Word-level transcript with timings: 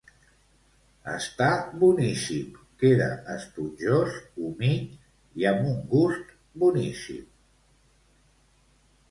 Està 1.09 1.49
boníssim, 1.83 2.55
queda 2.83 3.09
esponjós, 3.35 4.17
humit 4.49 4.97
i 5.43 5.47
amb 5.53 5.69
un 5.75 5.79
gust 5.93 6.35
boníssim. 6.65 7.23